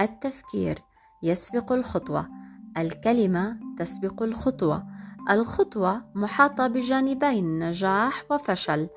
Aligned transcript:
التفكير 0.00 0.78
يسبق 1.22 1.72
الخطوة 1.72 2.28
الكلمة 2.78 3.60
تسبق 3.78 4.22
الخطوة 4.22 4.86
الخطوة 5.30 6.02
محاطة 6.14 6.66
بجانبين 6.66 7.58
نجاح 7.58 8.24
وفشل 8.30 8.88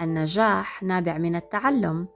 النجاح 0.00 0.82
نابع 0.82 1.18
من 1.18 1.36
التعلم 1.36 2.08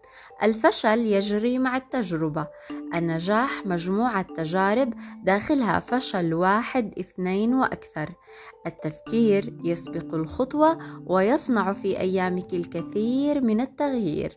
الفشل 0.43 0.99
يجري 0.99 1.59
مع 1.59 1.77
التجربة 1.77 2.47
النجاح 2.95 3.67
مجموعة 3.67 4.23
تجارب 4.23 4.95
داخلها 5.25 5.81
فشل 5.81 6.35
واحد 6.35 6.99
اثنين 6.99 7.55
وأكثر 7.55 8.15
التفكير 8.67 9.61
يسبق 9.65 10.15
الخطوة 10.15 10.79
ويصنع 11.07 11.73
في 11.73 12.01
أيامك 12.01 12.55
الكثير 12.55 13.41
من 13.41 13.61
التغيير. 13.61 14.37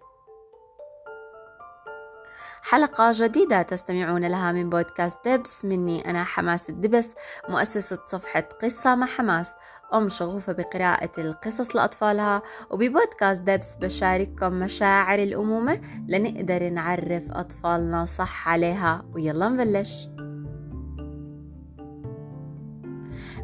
حلقة 2.61 3.11
جديدة 3.15 3.61
تستمعون 3.61 4.25
لها 4.25 4.51
من 4.51 4.69
بودكاست 4.69 5.27
دبس. 5.27 5.65
مني 5.65 6.09
أنا 6.09 6.23
حماس 6.23 6.69
الدبس 6.69 7.09
مؤسسة 7.49 7.99
صفحة 8.05 8.49
قصة 8.61 8.95
مع 8.95 9.05
حماس. 9.05 9.55
أم 9.93 10.09
شغوفة 10.09 10.53
بقراءة 10.53 11.11
القصص 11.17 11.75
لأطفالها 11.75 12.41
وببودكاست 12.71 13.41
دبس 13.41 13.75
بشارككم 13.75 14.53
مشاعر 14.53 15.19
الأمومة 15.19 15.81
لنقدر 16.07 16.69
نعرف 16.69 17.23
أطفالنا 17.31 18.05
صح 18.05 18.47
عليها. 18.47 19.05
ويلا 19.13 19.49
نبلش. 19.49 20.07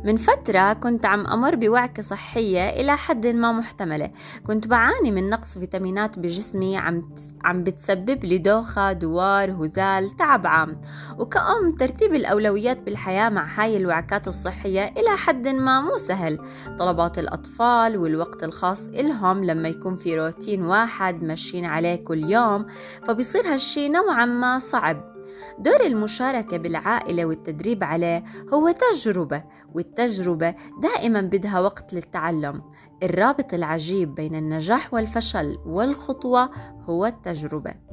من 0.06 0.18
فترة 0.18 0.74
كنت 0.74 1.06
عم 1.06 1.28
أمر 1.28 1.56
بوعكة 1.56 2.04
صحية 2.04 2.70
إلى 2.70 2.98
حد 2.98 3.28
ما 3.28 3.52
محتملة. 3.52 4.12
كنت 4.48 4.68
بعاني 4.68 5.12
من 5.12 5.30
نقص 5.30 5.58
فيتامينات 5.58 6.20
بجسمي 6.20 6.78
عم, 6.78 7.10
عم 7.44 7.64
بتسبب 7.64 8.26
لي 8.26 8.38
دوخة 8.38 8.94
دوار 8.94 9.52
هزال 9.52 10.16
تعب 10.16 10.48
عام. 10.48 10.82
وكأم 11.20 11.76
ترتيب 11.80 12.14
الأولويات 12.14 12.82
بالحياة 12.82 13.30
مع 13.30 13.46
هاي 13.56 13.78
الوعكات 13.78 14.28
الصحية 14.28 14.86
إلى 14.86 15.18
حد 15.18 15.48
ما 15.48 15.82
مو 15.82 15.98
سهل. 15.98 16.40
طلبات 16.80 17.20
الأطفال 17.20 17.98
والوقت 17.98 18.44
الخاص 18.44 18.88
إلهم 18.88 19.44
لما 19.44 19.70
يكون 19.70 19.96
في 19.96 20.16
روتين 20.16 20.66
واحد 20.66 21.24
ماشيين 21.24 21.66
عليه 21.66 21.96
كل 21.96 22.32
يوم 22.32 22.66
فبصير 23.04 23.54
هالشي 23.54 23.90
نوعا 23.90 24.26
ما 24.26 24.60
صعب. 24.60 25.15
دور 25.60 25.82
المشاركة 25.82 26.58
بالعائلة 26.58 27.26
والتدريب 27.26 27.84
عليه 27.84 28.24
هو 28.54 28.72
تجربة 28.72 29.44
والتجربة 29.74 30.56
دائما 30.82 31.22
بدها 31.22 31.60
وقت 31.60 31.94
للتعلم. 31.94 32.62
الرابط 33.04 33.54
العجيب 33.54 34.16
بين 34.16 34.36
النجاح 34.36 34.94
والفشل 34.94 35.58
والخطوة 35.66 36.50
هو 36.90 37.06
التجربة. 37.06 37.85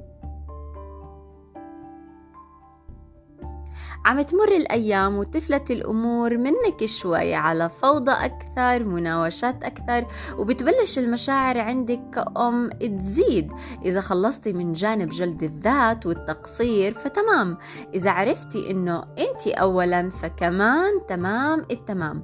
عم 4.05 4.23
تمر 4.23 4.49
الأيام 4.49 5.19
وتفلت 5.19 5.71
الأمور 5.71 6.37
منك 6.37 6.85
شوي 6.85 7.35
على 7.35 7.69
فوضى 7.69 8.13
أكثر 8.13 8.85
مناوشات 8.85 9.65
أكثر 9.65 10.07
وبتبلش 10.39 10.99
المشاعر 10.99 11.59
عندك 11.59 12.01
كأم 12.15 12.69
تزيد. 12.69 13.53
إذا 13.85 14.01
خلصتي 14.01 14.53
من 14.53 14.73
جانب 14.73 15.11
جلد 15.11 15.43
الذات 15.43 16.07
والتقصير 16.07 16.95
فتمام. 16.95 17.59
إذا 17.95 18.11
عرفتي 18.11 18.71
إنه 18.71 19.05
أنت 19.19 19.47
أولا 19.47 20.11
فكمان 20.11 21.07
تمام 21.09 21.67
التمام. 21.71 22.23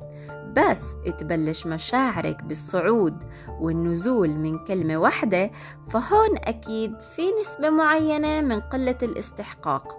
بس 0.57 0.97
تبلش 1.19 1.67
مشاعرك 1.67 2.43
بالصعود 2.43 3.23
والنزول 3.61 4.29
من 4.29 4.59
كلمة 4.59 4.97
واحدة 4.97 5.51
فهون 5.91 6.37
أكيد 6.37 7.01
في 7.01 7.23
نسبة 7.41 7.71
معينة 7.71 8.41
من 8.41 8.61
قلة 8.61 8.99
الاستحقاق. 9.03 9.97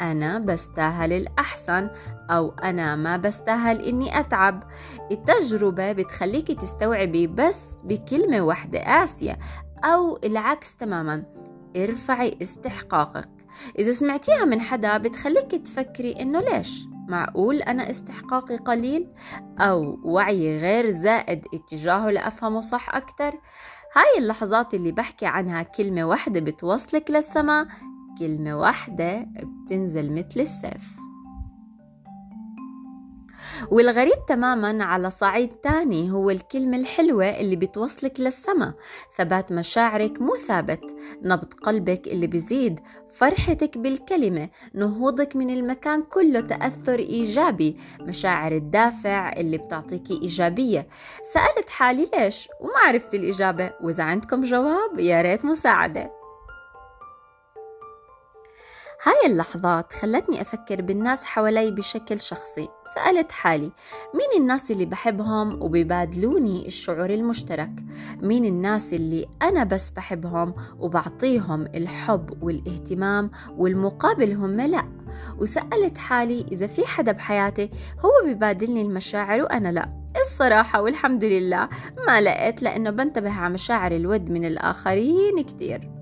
أنا 0.00 0.38
بستاهل 0.38 1.12
الأحسن 1.12 1.90
أو 2.30 2.50
أنا 2.50 2.96
ما 2.96 3.16
بستاهل 3.16 3.80
إني 3.80 4.20
أتعب. 4.20 4.62
التجربة 5.10 5.92
بتخليك 5.92 6.60
تستوعبي 6.60 7.26
بس 7.26 7.68
بكلمة 7.84 8.40
واحدة 8.40 8.80
قاسية 8.80 9.38
أو 9.84 10.18
العكس 10.24 10.76
تماما 10.76 11.24
ارفعي 11.76 12.38
استحقاقك. 12.42 13.30
إذا 13.78 13.92
سمعتيها 13.92 14.44
من 14.44 14.60
حدا 14.60 14.98
بتخليك 14.98 15.50
تفكري 15.50 16.12
إنه 16.12 16.40
ليش؟ 16.40 16.86
معقول 17.08 17.62
أنا 17.62 17.90
استحقاقي 17.90 18.56
قليل؟ 18.56 19.08
أو 19.60 19.98
وعي 20.04 20.58
غير 20.58 20.90
زائد 20.90 21.44
اتجاهه 21.54 22.10
لأفهمه 22.10 22.60
صح 22.60 22.94
أكتر؟ 22.96 23.34
هاي 23.96 24.18
اللحظات 24.18 24.74
اللي 24.74 24.92
بحكي 24.92 25.26
عنها 25.26 25.62
كلمة 25.62 26.04
واحدة 26.04 26.40
بتوصلك 26.40 27.10
للسما 27.10 27.68
كلمة 28.18 28.58
واحدة 28.58 29.28
بتنزل 29.64 30.12
مثل 30.12 30.40
السيف. 30.40 31.04
والغريب 33.70 34.26
تماما 34.28 34.84
على 34.84 35.10
صعيد 35.10 35.48
تاني 35.48 36.10
هو 36.10 36.30
الكلمة 36.30 36.76
الحلوة 36.76 37.24
اللي 37.24 37.56
بتوصلك 37.56 38.20
للسما. 38.20 38.74
ثبات 39.18 39.52
مشاعرك 39.52 40.20
مو 40.22 40.36
ثابت. 40.36 40.96
نبض 41.22 41.54
قلبك 41.54 42.08
اللي 42.08 42.26
بيزيد 42.26 42.80
فرحتك 43.14 43.78
بالكلمة. 43.78 44.48
نهوضك 44.74 45.36
من 45.36 45.50
المكان 45.50 46.02
كله 46.02 46.40
تأثر 46.40 46.98
إيجابي. 46.98 47.76
مشاعر 48.00 48.52
الدافع 48.52 49.32
اللي 49.32 49.58
بتعطيكي 49.58 50.20
إيجابية. 50.22 50.88
سألت 51.32 51.70
حالي 51.70 52.08
ليش؟ 52.14 52.48
وما 52.60 52.78
عرفت 52.86 53.14
الإجابة. 53.14 53.72
وإذا 53.82 54.02
عندكم 54.02 54.42
جواب 54.44 54.98
يا 54.98 55.22
ريت 55.22 55.44
مساعدة. 55.44 56.23
هاي 59.06 59.32
اللحظات 59.32 59.92
خلتني 59.92 60.40
أفكر 60.40 60.82
بالناس 60.82 61.24
حوالي 61.24 61.70
بشكل 61.70 62.20
شخصي. 62.20 62.68
سألت 62.94 63.32
حالي 63.32 63.72
مين 64.14 64.42
الناس 64.42 64.70
اللي 64.70 64.84
بحبهم 64.84 65.62
وبيبادلوني 65.62 66.66
الشعور 66.66 67.10
المشترك؟ 67.10 67.70
مين 68.22 68.44
الناس 68.44 68.94
اللي 68.94 69.26
أنا 69.42 69.64
بس 69.64 69.90
بحبهم 69.90 70.54
وبعطيهم 70.78 71.66
الحب 71.74 72.42
والاهتمام 72.42 73.30
والمقابل 73.50 74.32
هم 74.32 74.60
لا؟ 74.60 74.84
وسألت 75.38 75.98
حالي 75.98 76.46
إذا 76.52 76.66
في 76.66 76.86
حدا 76.86 77.12
بحياتي 77.12 77.70
هو 78.00 78.10
بيبادلني 78.24 78.82
المشاعر 78.82 79.42
وأنا 79.42 79.72
لا. 79.72 80.04
الصراحة 80.20 80.82
والحمد 80.82 81.24
لله 81.24 81.68
ما 82.06 82.20
لقيت 82.20 82.62
لأنه 82.62 82.90
بنتبه 82.90 83.32
على 83.32 83.54
مشاعر 83.54 83.92
الود 83.92 84.30
من 84.30 84.44
الآخرين 84.44 85.42
كتير. 85.42 85.93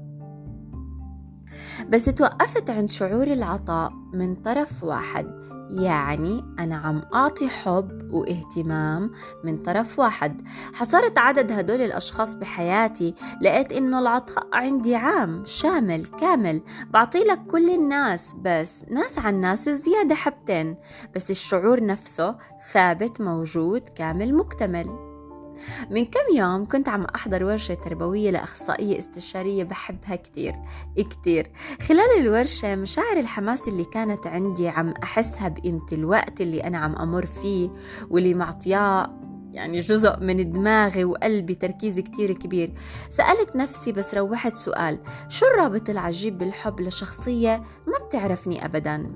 بس 1.89 2.05
توقفت 2.05 2.71
عند 2.71 2.89
شعور 2.89 3.27
العطاء 3.27 3.93
من 4.13 4.35
طرف 4.35 4.85
واحد. 4.85 5.43
يعني 5.71 6.45
أنا 6.59 6.77
عم 6.77 7.03
أعطي 7.15 7.49
حب 7.49 8.13
واهتمام 8.13 9.11
من 9.45 9.63
طرف 9.63 9.99
واحد. 9.99 10.43
حصرت 10.75 11.19
عدد 11.19 11.53
هدول 11.53 11.81
الأشخاص 11.81 12.35
بحياتي 12.35 13.15
لقيت 13.43 13.73
إنه 13.73 13.99
العطاء 13.99 14.49
عندي 14.53 14.97
عام 14.97 15.43
شامل 15.45 16.07
كامل. 16.07 16.63
بعطي 16.91 17.19
لك 17.19 17.47
كل 17.51 17.71
الناس 17.71 18.35
بس 18.43 18.85
ناس 18.91 19.19
عن 19.19 19.41
ناس 19.41 19.69
زيادة 19.69 20.15
حبتين. 20.15 20.77
بس 21.15 21.31
الشعور 21.31 21.85
نفسه 21.85 22.37
ثابت 22.73 23.21
موجود 23.21 23.81
كامل 23.81 24.35
مكتمل. 24.35 25.12
من 25.91 26.05
كم 26.05 26.37
يوم 26.37 26.67
كنت 26.67 26.89
عم 26.89 27.05
أحضر 27.05 27.45
ورشة 27.45 27.75
تربوية 27.75 28.31
لأخصائية 28.31 28.99
استشارية 28.99 29.65
بحبها 29.65 30.17
كتير 30.17 30.55
كتير. 30.97 31.51
خلال 31.89 32.19
الورشة 32.19 32.77
مشاعر 32.77 33.17
الحماس 33.17 33.69
اللي 33.69 33.85
كانت 33.85 34.27
عندي 34.27 34.69
عم 34.69 34.95
أحسها 35.03 35.49
بقيمة 35.49 35.87
الوقت 35.93 36.41
اللي 36.41 36.65
أنا 36.65 36.79
عم 36.79 36.97
أمر 36.97 37.27
فيه 37.27 37.71
واللي 38.11 38.35
معطياه 38.35 39.19
يعني 39.53 39.79
جزء 39.79 40.21
من 40.21 40.53
دماغي 40.53 41.05
وقلبي 41.05 41.55
تركيز 41.55 42.01
كتير 42.01 42.33
كبير. 42.33 42.75
سألت 43.11 43.57
نفسي 43.57 43.93
بس 43.93 44.15
روحت 44.15 44.55
سؤال 44.55 44.99
شو 45.29 45.47
الرابط 45.47 45.91
العجيب 45.91 46.39
بالحب 46.39 46.81
لشخصية 46.81 47.63
ما 47.87 48.07
بتعرفني 48.07 48.65
أبدا؟ 48.65 49.13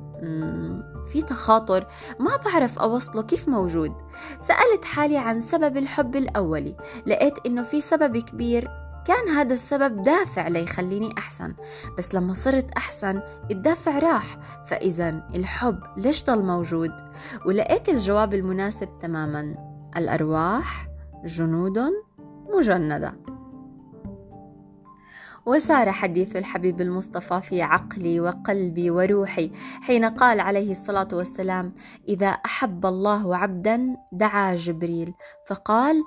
في 1.07 1.23
تخاطر 1.23 1.87
ما 2.21 2.37
بعرف 2.37 2.79
أوصله 2.79 3.23
كيف 3.23 3.49
موجود. 3.49 3.93
سألت 4.41 4.85
حالي 4.85 5.19
عن 5.19 5.41
سبب 5.41 5.77
الحب 5.77 6.17
الأولي 6.17 6.77
لقيت 7.07 7.35
إنه 7.47 7.63
في 7.63 7.81
سبب 7.81 8.17
كبير. 8.17 8.69
كان 9.07 9.29
هذا 9.29 9.55
السبب 9.55 10.03
دافع 10.03 10.49
ليخليني 10.49 11.15
أحسن 11.19 11.55
بس 11.99 12.15
لما 12.15 12.35
صرت 12.35 12.71
أحسن 12.77 13.21
الدافع 13.51 13.99
راح. 13.99 14.39
فإذا 14.67 15.29
الحب 15.35 15.81
ليش 15.97 16.25
ضل 16.25 16.43
موجود؟ 16.43 16.93
ولقيت 17.47 17.89
الجواب 17.89 18.35
المناسب 18.35 18.89
تماما. 19.01 19.57
الأرواح 19.97 20.89
جنود 21.25 21.79
مجندة. 22.57 23.17
وسار 25.47 25.93
حديث 25.93 26.37
الحبيب 26.37 26.81
المصطفى 26.81 27.41
في 27.41 27.63
عقلي 27.63 28.21
وقلبي 28.21 28.91
وروحي 28.91 29.51
حين 29.81 30.05
قال 30.05 30.41
عليه 30.41 30.73
الصلاة 30.73 31.09
والسلام 31.13 31.73
إذا 32.09 32.27
أحب 32.27 32.87
الله 32.87 33.37
عبدا 33.37 33.97
دعا 34.13 34.55
جبريل 34.55 35.15
فقال 35.49 36.03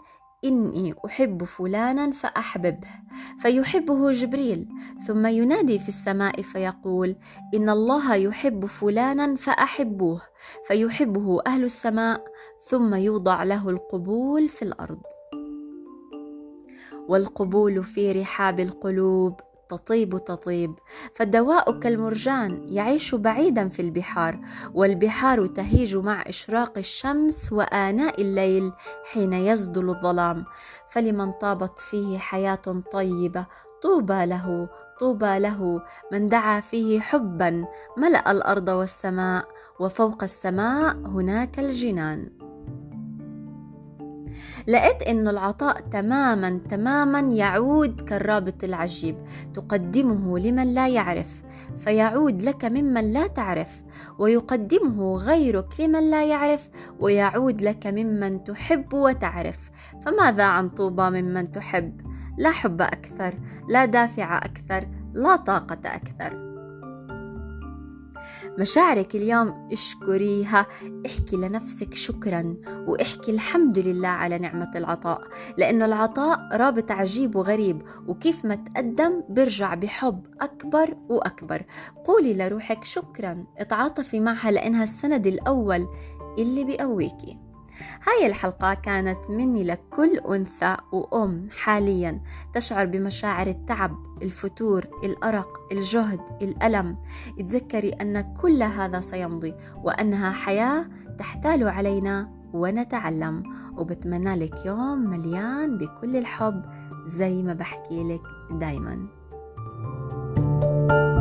إني 0.45 0.93
أحب 1.05 1.43
فلانا 1.43 2.11
فأحببه 2.11 2.87
فيحبه 3.39 4.11
جبريل 4.11 4.69
ثم 5.07 5.27
ينادي 5.27 5.79
في 5.79 5.89
السماء 5.89 6.41
فيقول 6.41 7.15
إن 7.53 7.69
الله 7.69 8.15
يحب 8.15 8.65
فلانا 8.65 9.35
فأحبوه 9.35 10.21
فيحبه 10.67 11.41
أهل 11.47 11.63
السماء 11.63 12.23
ثم 12.69 12.95
يوضع 12.95 13.43
له 13.43 13.69
القبول 13.69 14.49
في 14.49 14.61
الأرض. 14.61 15.01
والقبول 17.09 17.83
في 17.83 18.11
رحاب 18.11 18.59
القلوب. 18.59 19.39
تطيب 19.69 20.17
تطيب. 20.17 20.75
فالدواء 21.15 21.79
كالمرجان 21.79 22.65
يعيش 22.67 23.15
بعيدا 23.15 23.67
في 23.67 23.81
البحار 23.81 24.39
والبحار 24.73 25.45
تهيج 25.45 25.97
مع 25.97 26.21
إشراق 26.27 26.77
الشمس 26.77 27.53
وآناء 27.53 28.21
الليل 28.21 28.73
حين 29.11 29.33
يزدل 29.33 29.89
الظلام. 29.89 30.45
فلمن 30.89 31.31
طابت 31.31 31.79
فيه 31.79 32.17
حياة 32.17 32.81
طيبة 32.91 33.45
طوبى 33.81 34.25
له 34.25 34.69
طوبى 34.99 35.39
له. 35.39 35.81
من 36.11 36.29
دعا 36.29 36.61
فيه 36.61 36.99
حبا 36.99 37.65
ملأ 37.97 38.31
الأرض 38.31 38.69
والسماء 38.69 39.45
وفوق 39.79 40.23
السماء 40.23 40.95
هناك 40.95 41.59
الجنان. 41.59 42.48
لقيت 44.67 45.01
إنه 45.01 45.29
العطاء 45.29 45.79
تماما 45.79 46.59
تماما 46.69 47.19
يعود 47.19 48.01
كالرابط 48.01 48.63
العجيب. 48.63 49.17
تقدمه 49.53 50.39
لمن 50.39 50.73
لا 50.73 50.87
يعرف 50.87 51.43
فيعود 51.77 52.43
لك 52.43 52.65
ممن 52.65 53.13
لا 53.13 53.27
تعرف. 53.27 53.83
ويقدمه 54.19 55.17
غيرك 55.17 55.79
لمن 55.79 56.09
لا 56.09 56.25
يعرف 56.25 56.69
ويعود 56.99 57.61
لك 57.61 57.87
ممن 57.87 58.43
تحب 58.43 58.93
وتعرف. 58.93 59.57
فماذا 60.05 60.43
عن 60.43 60.69
طوبى 60.69 61.21
ممن 61.21 61.51
تحب؟ 61.51 62.01
لا 62.37 62.51
حب 62.51 62.81
أكثر 62.81 63.33
لا 63.69 63.85
دافع 63.85 64.37
أكثر 64.37 64.87
لا 65.13 65.35
طاقة 65.35 65.79
أكثر. 65.85 66.48
مشاعرك 68.59 69.15
اليوم 69.15 69.67
اشكريها. 69.71 70.67
احكي 71.05 71.35
لنفسك 71.35 71.93
شكرا 71.93 72.55
واحكي 72.87 73.31
الحمد 73.31 73.79
لله 73.79 74.07
على 74.07 74.37
نعمة 74.37 74.71
العطاء 74.75 75.21
لأنه 75.57 75.85
العطاء 75.85 76.49
رابط 76.53 76.91
عجيب 76.91 77.35
وغريب 77.35 77.81
وكيف 78.07 78.45
ما 78.45 78.55
تقدم 78.55 79.23
برجع 79.29 79.73
بحب 79.73 80.25
أكبر 80.41 80.97
وأكبر. 81.09 81.65
قولي 82.05 82.33
لروحك 82.33 82.83
شكرا 82.83 83.45
اتعاطفي 83.57 84.19
معها 84.19 84.51
لأنها 84.51 84.83
السند 84.83 85.27
الأول 85.27 85.87
اللي 86.37 86.63
بيقويكي. 86.63 87.48
هاي 88.07 88.27
الحلقة 88.27 88.73
كانت 88.73 89.29
مني 89.29 89.63
لكل 89.63 90.17
أنثى 90.17 90.77
وأم 90.91 91.47
حاليا 91.57 92.21
تشعر 92.53 92.85
بمشاعر 92.85 93.47
التعب 93.47 93.95
الفتور 94.21 94.87
الأرق 95.03 95.49
الجهد 95.71 96.19
الألم. 96.41 96.97
تذكري 97.39 97.89
أن 97.89 98.35
كل 98.41 98.63
هذا 98.63 99.01
سيمضي 99.01 99.55
وأنها 99.83 100.31
حياة 100.31 100.85
تحتال 101.17 101.67
علينا 101.67 102.29
ونتعلم. 102.53 103.43
وبتمنى 103.77 104.35
لك 104.35 104.65
يوم 104.65 105.09
مليان 105.09 105.77
بكل 105.77 106.15
الحب 106.15 106.65
زي 107.05 107.43
ما 107.43 107.53
بحكي 107.53 108.03
لك 108.03 108.21
دايما. 108.51 109.07
thank 110.61 110.91
you 110.91 111.18